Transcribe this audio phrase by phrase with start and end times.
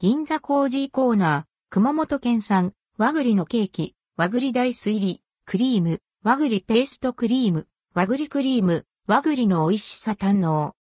[0.00, 10.76] 銀座コージーコーナー、熊本県産、和栗のケーキ、和栗大水入りクリーム、和栗ペーストクリーム、和栗クリーム、和栗の美味しさ堪能。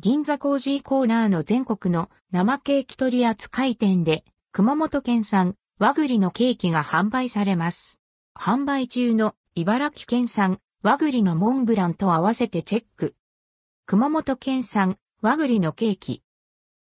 [0.00, 8.00] 銀座コージーコーナーの全国の生ケーキ取扱店で、熊本県産和栗のケーキが販売されます。
[8.36, 13.14] 販売中の茨城県産和栗のモンブランと合わせてチェック。
[13.86, 16.22] 熊本県産和栗のケーキ。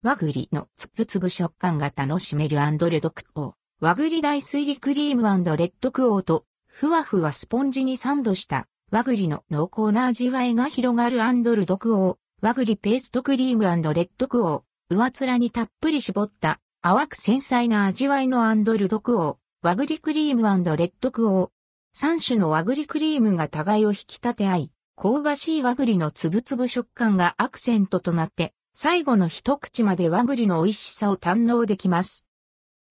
[0.02, 3.54] 和栗のつぶつぶ食感が楽しめるアンドレドクオー。
[3.82, 5.24] 和栗大水理クリーム
[5.58, 12.18] レッドクオーと、ふわふわスポンジにサンドした和栗の濃厚な味わいが広がるアンドルドクオー。
[12.42, 14.96] 和栗ペーストクリームレッドクオー。
[14.96, 19.38] 上面にたっぷり絞った淡く繊細な味わいのアンドルドクオー。
[19.64, 20.48] 和栗クリームレ
[20.86, 21.50] ッドクオー。
[21.92, 32.28] 三種の和栗クリームが互いを引き立て合い、香ばしい和栗のつぶつぶ食感がアクセントとなって、最後の一口まで和栗の美味しさを堪能できます。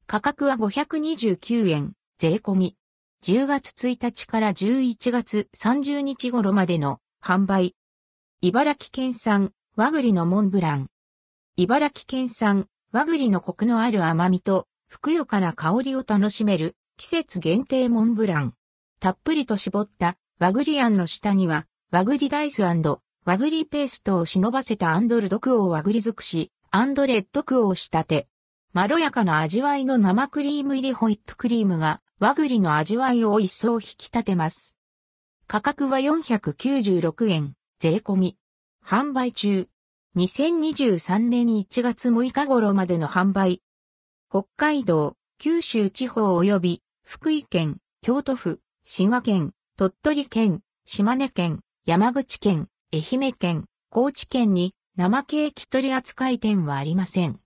[0.06, 2.76] 価格は529円、税込み。
[3.26, 7.74] 10月1日から11月30日頃までの販売。
[8.40, 10.86] 茨城県産和栗のモンブラン。
[11.56, 18.54] 茨城県産和栗のコクのある甘みと、ふくよかな香りを楽しめる季節限定モンブラン。
[18.98, 28.28] たっぷりと絞った和栗あんの下には和栗ダイス和栗ペーストを忍ばせたアンドルドクオー和栗尽くし、アンドレッドクオー仕立て。
[28.74, 34.76] まろやかな味わいの生クリーム入りホイップクリームが和栗の味わいを一層引き立てます。
[35.46, 38.36] 価格は496円、税込み。
[38.84, 39.66] 販売中。
[40.14, 43.62] 2023年1月6日頃までの販売。
[44.28, 57.36] 北海道、九州地方及び福井県、京都府、滋賀県、鳥取県、島根県、山口県、愛媛県、高知県に生ケーキ取扱店はありません。